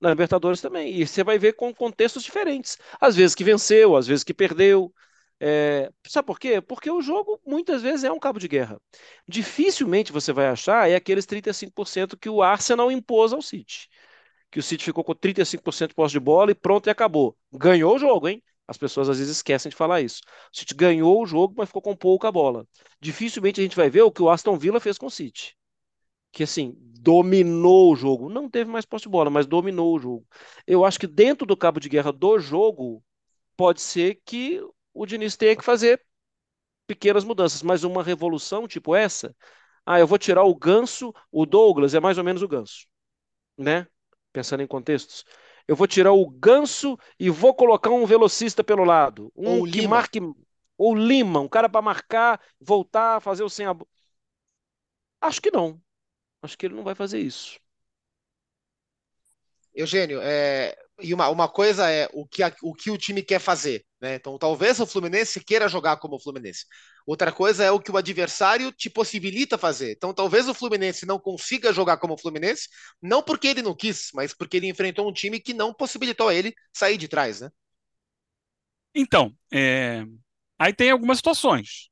[0.00, 0.98] Na Libertadores também.
[0.98, 2.78] E você vai ver com contextos diferentes.
[2.98, 4.90] Às vezes que venceu, às vezes que perdeu.
[5.38, 5.92] É...
[6.06, 6.58] Sabe por quê?
[6.62, 8.80] Porque o jogo muitas vezes é um cabo de guerra.
[9.28, 13.90] Dificilmente você vai achar é aqueles 35% que o Arsenal impôs ao City.
[14.50, 17.36] Que o City ficou com 35% de posse de bola e pronto e acabou.
[17.52, 18.42] Ganhou o jogo, hein?
[18.70, 20.20] As pessoas às vezes esquecem de falar isso.
[20.54, 22.64] O City ganhou o jogo, mas ficou com pouca bola.
[23.00, 25.56] Dificilmente a gente vai ver o que o Aston Villa fez com o City.
[26.30, 28.28] Que assim, dominou o jogo.
[28.28, 30.24] Não teve mais posse de bola, mas dominou o jogo.
[30.68, 33.02] Eu acho que dentro do cabo de guerra do jogo,
[33.56, 34.62] pode ser que
[34.94, 36.00] o Diniz tenha que fazer
[36.86, 39.34] pequenas mudanças, mas uma revolução tipo essa,
[39.84, 42.86] ah, eu vou tirar o Ganso, o Douglas é mais ou menos o Ganso,
[43.58, 43.88] né?
[44.32, 45.24] Pensando em contextos
[45.70, 49.32] eu vou tirar o Ganso e vou colocar um velocista pelo lado.
[49.36, 49.98] Um ou que Lima.
[49.98, 50.18] marque.
[50.76, 53.76] Ou Lima, um cara para marcar, voltar, fazer o sem a.
[55.20, 55.80] Acho que não.
[56.42, 57.60] Acho que ele não vai fazer isso.
[59.72, 63.38] Eugênio, é, e uma, uma coisa é o que, a, o que o time quer
[63.38, 64.14] fazer, né?
[64.16, 66.64] Então, talvez o Fluminense queira jogar como o Fluminense.
[67.06, 69.92] Outra coisa é o que o adversário te possibilita fazer.
[69.92, 72.68] Então, talvez o Fluminense não consiga jogar como o Fluminense,
[73.02, 76.54] não porque ele não quis, mas porque ele enfrentou um time que não possibilitou ele
[76.72, 77.50] sair de trás, né?
[78.94, 80.04] Então, é...
[80.58, 81.88] aí tem algumas situações.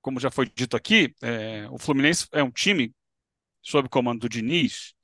[0.00, 1.68] Como já foi dito aqui, é...
[1.70, 2.94] o Fluminense é um time
[3.62, 4.94] sob comando do Diniz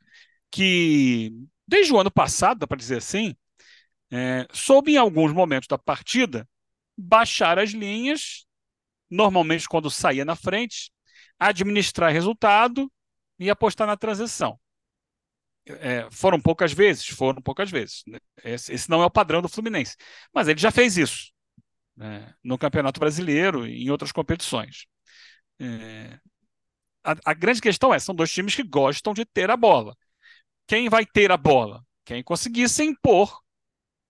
[0.51, 1.33] que
[1.71, 3.37] desde o ano passado, para dizer assim,
[4.11, 6.49] é, soube em alguns momentos da partida
[6.99, 8.45] baixar as linhas,
[9.09, 10.91] normalmente quando saía na frente,
[11.39, 12.91] administrar resultado
[13.39, 14.59] e apostar na transição.
[15.65, 18.03] É, foram poucas vezes, foram poucas vezes.
[18.05, 18.19] Né?
[18.43, 19.97] Esse, esse, não é o padrão do Fluminense.
[20.35, 21.31] Mas ele já fez isso
[21.97, 22.35] né?
[22.43, 24.87] no Campeonato Brasileiro e em outras competições.
[25.61, 26.19] É,
[27.05, 29.97] a, a, grande questão é: são dois times que gostam de ter a bola.
[30.71, 31.85] Quem vai ter a bola?
[32.05, 33.41] Quem conseguir se impor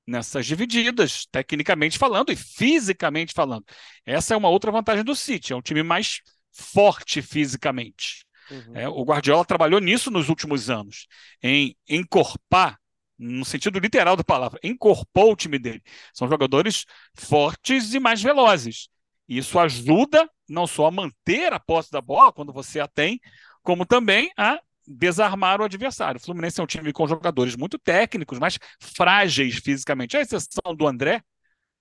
[0.07, 3.65] nessas divididas, tecnicamente falando e fisicamente falando.
[4.05, 6.21] Essa é uma outra vantagem do City, é um time mais
[6.53, 8.27] forte fisicamente.
[8.51, 8.77] Uhum.
[8.77, 11.07] É, o Guardiola trabalhou nisso nos últimos anos,
[11.43, 12.79] em encorpar,
[13.19, 15.83] no sentido literal da palavra, encorpou o time dele.
[16.13, 18.91] São jogadores fortes e mais velozes.
[19.27, 23.19] Isso ajuda não só a manter a posse da bola quando você a tem,
[23.63, 26.21] como também a desarmar o adversário.
[26.21, 30.17] O Fluminense é um time com jogadores muito técnicos, mas frágeis fisicamente.
[30.17, 31.23] A exceção do André,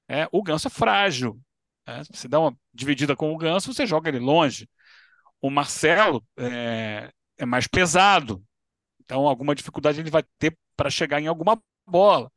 [0.08, 1.40] é, o Ganso é frágil.
[1.88, 4.70] É, você dá uma dividida com o Ganso, você joga ele longe.
[5.42, 8.44] O Marcelo é, é mais pesado,
[9.02, 12.32] então alguma dificuldade ele vai ter para chegar em alguma bola.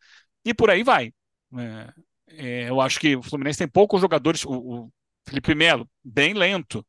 [0.44, 1.12] E por aí vai.
[1.58, 1.92] É,
[2.28, 4.44] é, eu acho que o Fluminense tem poucos jogadores.
[4.44, 4.92] O, o
[5.28, 6.86] Felipe Melo, bem lento.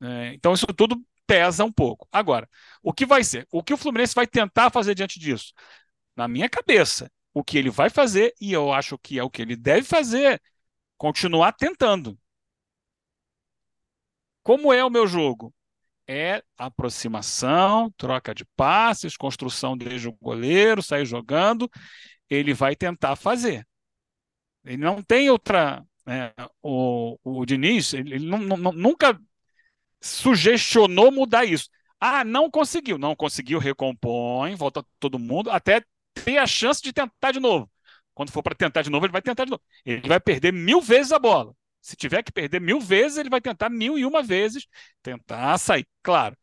[0.00, 0.96] É, então isso tudo
[1.28, 2.08] pesa um pouco.
[2.10, 2.48] Agora,
[2.82, 3.46] o que vai ser?
[3.52, 5.52] O que o Fluminense vai tentar fazer diante disso?
[6.16, 9.42] Na minha cabeça, o que ele vai fazer, e eu acho que é o que
[9.42, 10.40] ele deve fazer,
[10.96, 12.18] continuar tentando.
[14.42, 15.54] Como é o meu jogo?
[16.06, 21.70] É aproximação, troca de passes, construção desde o goleiro, sair jogando.
[22.30, 23.66] Ele vai tentar fazer.
[24.64, 25.84] Ele não tem outra.
[26.06, 29.20] É, o, o Diniz, ele, ele não, não, nunca
[30.00, 31.68] sugestionou mudar isso.
[32.00, 32.98] Ah, não conseguiu.
[32.98, 35.82] Não conseguiu, recompõe, volta todo mundo, até
[36.24, 37.70] ter a chance de tentar de novo.
[38.14, 39.62] Quando for para tentar de novo, ele vai tentar de novo.
[39.84, 41.54] Ele vai perder mil vezes a bola.
[41.80, 44.66] Se tiver que perder mil vezes, ele vai tentar mil e uma vezes
[45.02, 45.86] tentar sair.
[46.02, 46.36] Claro,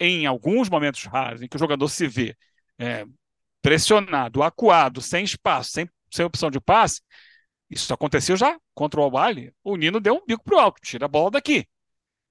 [0.00, 2.36] em alguns momentos raros em que o jogador se vê
[2.78, 3.04] é,
[3.62, 7.00] pressionado, acuado, sem espaço, sem, sem opção de passe,
[7.70, 11.08] isso aconteceu já contra o Al O Nino deu um bico pro alto, tira a
[11.08, 11.66] bola daqui.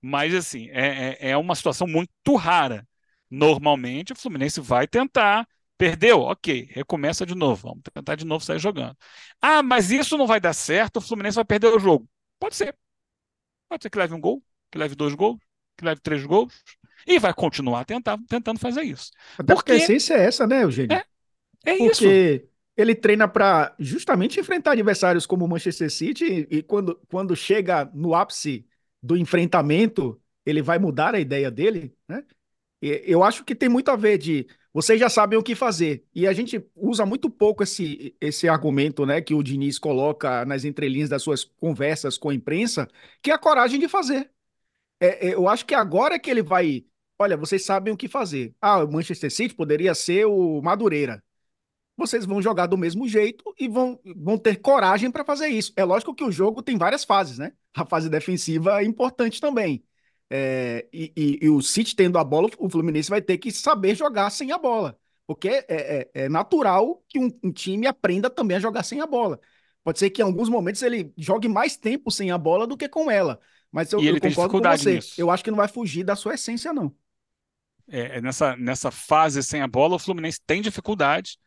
[0.02, 2.88] Mas, assim, é, é, é uma situação muito rara.
[3.30, 5.48] Normalmente, o Fluminense vai tentar.
[5.78, 6.22] Perdeu?
[6.22, 7.70] Ok, recomeça de novo.
[7.70, 8.96] Vamos tentar de novo sair jogando.
[9.42, 12.08] Ah, mas isso não vai dar certo, o Fluminense vai perder o jogo.
[12.40, 12.76] Pode ser.
[13.70, 15.40] Pode ser que leve um gol, que leve dois gols,
[15.78, 16.54] que leve três gols.
[17.08, 19.12] E vai continuar tentar, tentando fazer isso.
[19.34, 20.96] Até porque, porque a essência é essa, né, Eugênio?
[20.96, 21.06] É,
[21.66, 22.02] é porque isso.
[22.04, 27.36] Porque ele treina para justamente enfrentar adversários como o Manchester City e, e quando, quando
[27.36, 28.66] chega no ápice
[29.02, 32.24] do enfrentamento, ele vai mudar a ideia dele, né?
[32.82, 36.04] Eu acho que tem muito a ver de vocês já sabem o que fazer.
[36.16, 40.66] E a gente usa muito pouco esse, esse argumento, né, que o Diniz coloca nas
[40.66, 42.88] entrelinhas das suas conversas com a imprensa,
[43.22, 44.32] que é a coragem de fazer.
[45.00, 46.86] É, é, eu acho que agora que ele vai.
[47.20, 48.56] Olha, vocês sabem o que fazer.
[48.62, 51.24] Ah, o Manchester City poderia ser o Madureira
[51.98, 55.74] vocês vão jogar do mesmo jeito e vão, vão ter coragem para fazer isso.
[55.76, 57.54] É lógico que o jogo tem várias fases, né?
[57.74, 59.84] A fase defensiva é importante também.
[60.30, 63.96] É, e, e, e, o City tendo a bola, o Fluminense vai ter que saber
[63.96, 64.98] jogar sem a bola.
[65.28, 69.08] Porque é, é, é natural que um, um, time aprenda também a jogar sem a
[69.08, 69.40] bola.
[69.84, 72.88] Pode ser que em alguns momentos ele jogue mais tempo sem a bola do que
[72.88, 73.40] com ela.
[73.72, 74.96] Mas eu, eu concordo com você.
[74.96, 75.14] Nisso.
[75.18, 76.94] Eu acho que não vai fugir da sua essência, não.
[77.90, 81.38] É, é, nessa, nessa fase sem a bola, o Fluminense tem dificuldade.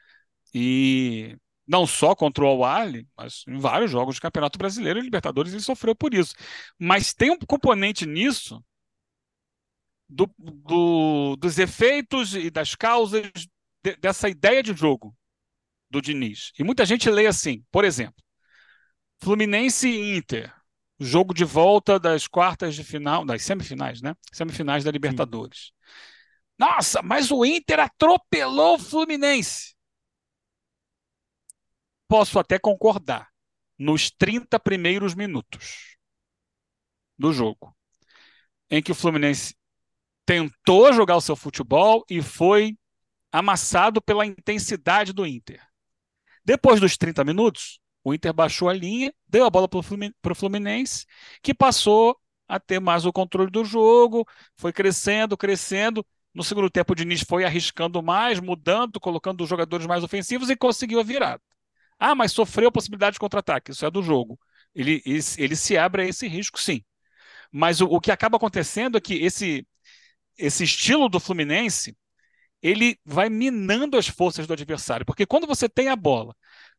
[0.55, 1.37] E
[1.67, 5.63] não só contra o al mas em vários jogos de Campeonato Brasileiro e Libertadores ele
[5.63, 6.35] sofreu por isso.
[6.79, 8.63] Mas tem um componente nisso
[10.09, 13.31] do, do, dos efeitos e das causas
[13.83, 15.15] de, dessa ideia de jogo
[15.91, 16.53] do Diniz.
[16.59, 18.23] E muita gente lê assim, por exemplo,
[19.23, 20.53] Fluminense e Inter,
[21.01, 24.15] jogo de volta das quartas de final, das semifinais, né?
[24.33, 25.59] Semifinais da Libertadores.
[25.59, 25.73] Sim.
[26.59, 29.74] Nossa, mas o Inter atropelou o Fluminense
[32.15, 33.29] posso até concordar
[33.77, 35.97] nos 30 primeiros minutos
[37.19, 37.77] do jogo,
[38.71, 39.57] em que o Fluminense
[40.25, 42.79] tentou jogar o seu futebol e foi
[43.33, 45.61] amassado pela intensidade do Inter.
[46.45, 51.07] Depois dos 30 minutos, o Inter baixou a linha, deu a bola para o Fluminense,
[51.43, 54.25] que passou a ter mais o controle do jogo,
[54.57, 56.07] foi crescendo, crescendo.
[56.33, 60.57] No segundo tempo, o Diniz foi arriscando mais, mudando, colocando os jogadores mais ofensivos e
[60.57, 61.43] conseguiu a virada.
[61.99, 63.71] Ah, mas sofreu a possibilidade de contra-ataque.
[63.71, 64.39] Isso é do jogo.
[64.75, 66.85] Ele, ele, ele, se abre a esse risco, sim.
[67.51, 69.67] Mas o, o que acaba acontecendo é que esse,
[70.37, 71.97] esse estilo do Fluminense
[72.65, 75.05] ele vai minando as forças do adversário.
[75.05, 76.35] Porque quando você tem a bola,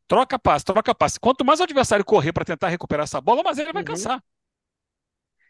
[0.08, 1.18] troca passe, troca passe.
[1.20, 3.86] Quanto mais o adversário correr para tentar recuperar essa bola, mais ele vai uhum.
[3.86, 4.22] cansar.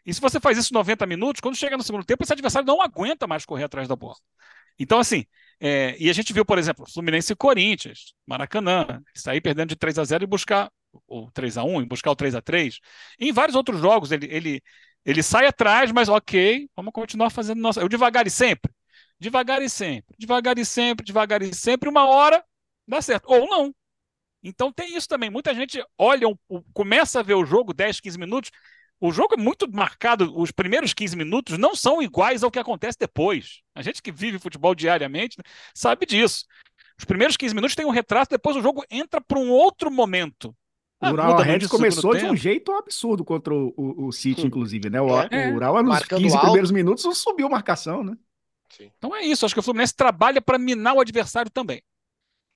[0.05, 2.81] E se você faz isso 90 minutos, quando chega no segundo tempo, esse adversário não
[2.81, 4.15] aguenta mais correr atrás da bola.
[4.79, 5.25] Então, assim,
[5.59, 9.97] É, e a gente viu, por exemplo, Fluminense e Corinthians, Maracanã, sair perdendo de 3
[9.97, 10.71] a 0 e buscar
[11.07, 12.79] o 3 a 1 e buscar o 3 a 3
[13.19, 14.61] Em vários outros jogos, ele, ele,
[15.05, 17.81] ele sai atrás, mas ok, vamos continuar fazendo nossa.
[17.81, 18.71] Eu devagar e sempre.
[19.19, 22.43] Devagar e sempre, devagar e sempre, devagar e sempre, uma hora
[22.87, 23.25] dá certo.
[23.27, 23.73] Ou não.
[24.43, 25.29] Então tem isso também.
[25.29, 26.27] Muita gente olha,
[26.73, 28.51] começa a ver o jogo 10, 15 minutos.
[28.99, 32.97] O jogo é muito marcado, os primeiros 15 minutos não são iguais ao que acontece
[32.99, 33.61] depois.
[33.75, 36.45] A gente que vive futebol diariamente né, sabe disso.
[36.97, 40.55] Os primeiros 15 minutos tem um retrato, depois o jogo entra para um outro momento.
[40.99, 44.47] Ah, o Ural Red começou de um jeito absurdo contra o, o, o City, hum.
[44.47, 44.99] inclusive, né?
[44.99, 45.51] O, é.
[45.51, 46.45] o Ural, nos Marcando 15 alto.
[46.45, 48.17] primeiros minutos, subiu marcação, né?
[48.69, 48.91] Sim.
[48.97, 49.45] Então é isso.
[49.45, 51.83] Acho que o Fluminense trabalha para minar o adversário também.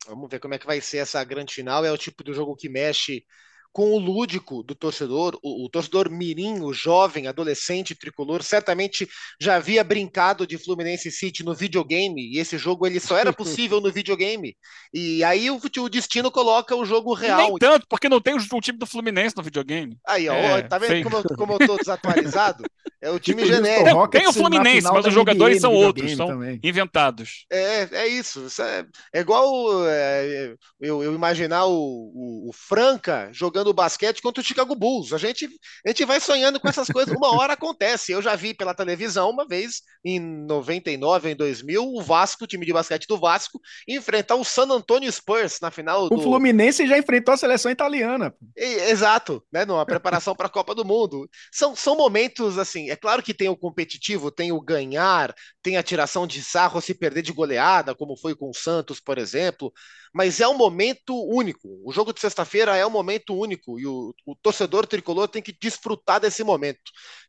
[0.08, 1.86] Vamos ver como é que vai ser essa grande final.
[1.86, 3.24] É o tipo do jogo que mexe
[3.72, 9.08] com o lúdico do torcedor, o, o, torcedor mirim, o jovem, adolescente, tricolor, certamente
[9.40, 13.80] já havia brincado de Fluminense City no videogame, e esse jogo ele só era possível
[13.80, 14.56] no videogame.
[14.94, 17.38] E aí o, o destino coloca o jogo real.
[17.38, 19.98] Nem tanto, porque não tem o, o, time do Fluminense no videogame.
[20.06, 22.64] Aí, ó, é, tá vendo como, como eu tô desatualizado?
[23.02, 24.08] É o time tipo, genérico.
[24.10, 26.60] Tem, tem o Fluminense, mas os jogadores NBA, são outros, são também.
[26.64, 27.46] inventados.
[27.52, 28.46] É, é isso.
[28.60, 34.42] É, é igual é, eu, eu, imaginar o, o, o Franca jogando jogando basquete contra
[34.42, 35.14] o Chicago Bulls.
[35.14, 35.48] A gente,
[35.86, 37.16] a gente vai sonhando com essas coisas.
[37.16, 38.12] Uma hora acontece.
[38.12, 42.66] Eu já vi pela televisão uma vez, em 99, em 2000, o Vasco, o time
[42.66, 46.16] de basquete do Vasco, enfrentar o San Antonio Spurs na final do.
[46.16, 48.34] O Fluminense já enfrentou a seleção italiana.
[48.56, 49.66] exato, né?
[49.66, 51.30] Numa preparação para a Copa do Mundo.
[51.52, 52.90] São, são momentos assim.
[52.92, 56.94] É claro que tem o competitivo, tem o ganhar, tem a tiração de sarro se
[56.94, 59.72] perder de goleada, como foi com o Santos, por exemplo
[60.14, 61.82] mas é um momento único.
[61.86, 65.54] O jogo de sexta-feira é um momento único e o, o, torcedor tricolor tem que
[65.54, 66.82] desfrutar desse momento.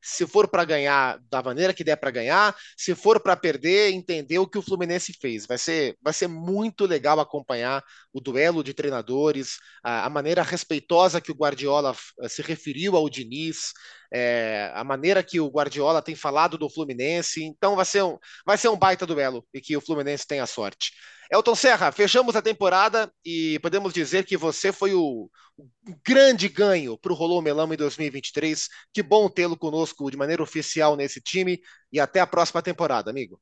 [0.02, 4.38] Se for para ganhar da maneira que der para ganhar, se for para perder, entender
[4.38, 5.46] o que o Fluminense fez.
[5.46, 11.20] Vai ser, vai ser muito legal acompanhar o duelo de treinadores, a, a maneira respeitosa
[11.20, 13.72] que o Guardiola eh, se referiu ao Diniz.
[14.14, 18.58] É, a maneira que o Guardiola tem falado do Fluminense, então vai ser um, vai
[18.58, 20.92] ser um baita duelo e que o Fluminense tenha sorte.
[21.32, 25.66] Elton Serra, fechamos a temporada e podemos dizer que você foi o, o
[26.06, 28.68] grande ganho para o Rolou Melão em 2023.
[28.92, 31.58] Que bom tê-lo conosco de maneira oficial nesse time
[31.90, 33.40] e até a próxima temporada, amigo.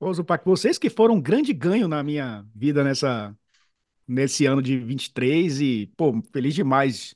[0.00, 3.36] Ô, Zupac, vocês que foram um grande ganho na minha vida nessa,
[4.08, 7.14] nesse ano de 23 e, pô, feliz demais.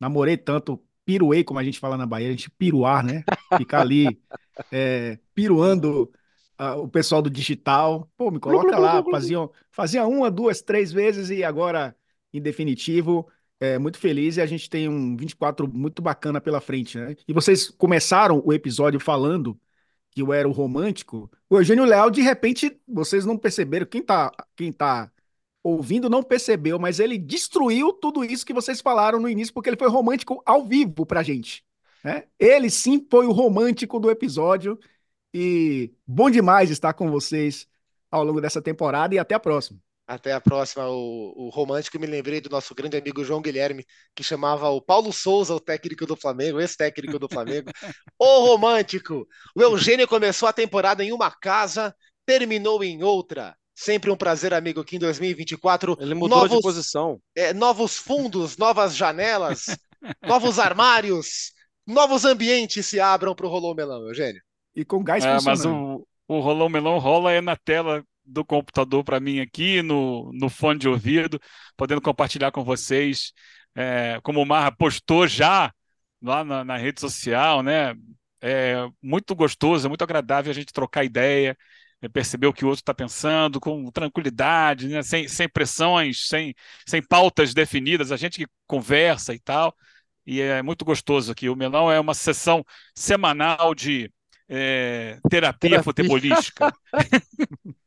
[0.00, 3.22] Namorei tanto, piruei, como a gente fala na Bahia, a gente piruar, né?
[3.56, 4.20] Ficar ali
[4.72, 6.10] é, piruando
[6.58, 11.44] o pessoal do digital, pô, me coloca lá, faziam, fazia uma, duas, três vezes e
[11.44, 11.94] agora,
[12.32, 13.28] em definitivo,
[13.60, 17.16] é, muito feliz e a gente tem um 24 muito bacana pela frente, né?
[17.26, 19.58] E vocês começaram o episódio falando
[20.10, 21.30] que eu era o romântico.
[21.48, 25.10] O Eugênio Leal, de repente, vocês não perceberam, quem tá, quem tá
[25.62, 29.76] ouvindo não percebeu, mas ele destruiu tudo isso que vocês falaram no início, porque ele
[29.76, 31.64] foi romântico ao vivo pra gente.
[32.04, 32.24] Né?
[32.38, 34.78] Ele sim foi o romântico do episódio
[35.38, 37.66] e bom demais estar com vocês
[38.10, 39.78] ao longo dessa temporada e até a próxima.
[40.06, 40.88] Até a próxima.
[40.88, 45.12] O, o romântico me lembrei do nosso grande amigo João Guilherme, que chamava o Paulo
[45.12, 47.68] Souza, o técnico do Flamengo, ex-técnico do Flamengo.
[48.18, 49.28] o romântico!
[49.54, 51.94] O Eugênio começou a temporada em uma casa,
[52.24, 53.54] terminou em outra.
[53.74, 55.98] Sempre um prazer, amigo, que em 2024.
[56.00, 57.20] Ele mudou novos, de posição.
[57.36, 59.66] É, novos fundos, novas janelas,
[60.22, 61.52] novos armários,
[61.86, 64.45] novos ambientes se abram para o Rolô Melão, Eugênio
[64.76, 69.02] e com gás é, Mas o, o rolão melão rola é na tela do computador
[69.02, 71.40] para mim aqui, no, no fone de ouvido,
[71.76, 73.32] podendo compartilhar com vocês.
[73.74, 75.72] É, como o Marra postou já
[76.20, 77.94] lá na, na, rede social, né?
[78.40, 81.56] É muito gostoso, é muito agradável a gente trocar ideia,
[82.02, 85.02] é, perceber o que o outro está pensando, com tranquilidade, né?
[85.02, 86.54] sem, sem pressões, sem,
[86.86, 89.74] sem pautas definidas, a gente que conversa e tal.
[90.26, 91.48] E é muito gostoso aqui.
[91.48, 94.10] O Melão é uma sessão semanal de
[94.48, 96.72] é, terapia, terapia futebolística.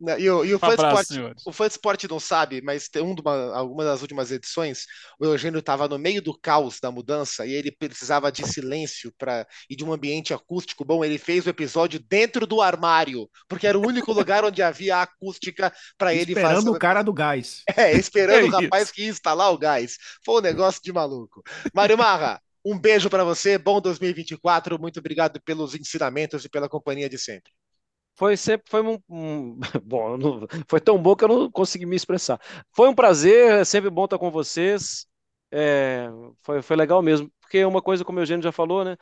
[0.00, 3.56] E o, e o, um abraço, o Fã Sport não sabe, mas tem um uma,
[3.56, 4.86] alguma das últimas edições,
[5.18, 9.44] o Eugênio estava no meio do caos da mudança e ele precisava de silêncio para
[9.68, 11.04] e de um ambiente acústico bom.
[11.04, 15.72] Ele fez o episódio dentro do armário, porque era o único lugar onde havia acústica
[15.96, 16.46] para ele fazer.
[16.46, 17.62] Esperando o cara do gás.
[17.78, 19.98] É, esperando é o rapaz que ia instalar o gás.
[20.24, 21.42] Foi um negócio de maluco.
[21.72, 22.40] Mário Marra,
[22.72, 24.78] um beijo para você, bom 2024.
[24.78, 27.52] Muito obrigado pelos ensinamentos e pela companhia de sempre.
[28.16, 30.18] Foi sempre foi um, um bom,
[30.68, 32.40] foi tão bom que eu não consegui me expressar.
[32.74, 35.06] Foi um prazer, é sempre bom estar com vocês.
[35.50, 36.08] É,
[36.42, 38.96] foi, foi legal mesmo, porque uma coisa, como o Eugênio já falou, né?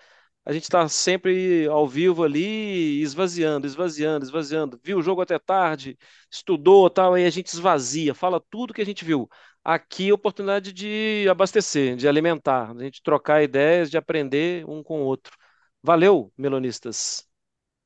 [0.46, 4.80] a gente está sempre ao vivo ali, esvaziando, esvaziando, esvaziando.
[4.82, 5.98] Viu o jogo até tarde,
[6.30, 9.28] estudou, tal, aí a gente esvazia, fala tudo que a gente viu.
[9.68, 15.02] Aqui, oportunidade de abastecer, de alimentar, de a gente trocar ideias, de aprender um com
[15.02, 15.36] o outro.
[15.82, 17.26] Valeu, melonistas.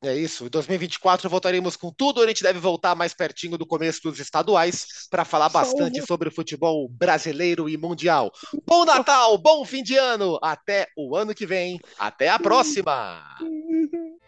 [0.05, 0.45] É isso.
[0.45, 2.21] Em 2024 voltaremos com tudo.
[2.21, 6.33] A gente deve voltar mais pertinho do começo dos estaduais para falar bastante sobre o
[6.33, 8.31] futebol brasileiro e mundial.
[8.67, 10.39] Bom Natal, bom fim de ano.
[10.43, 11.81] Até o ano que vem.
[11.99, 13.25] Até a próxima.